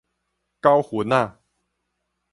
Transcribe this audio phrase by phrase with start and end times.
[0.63, 1.37] 九份仔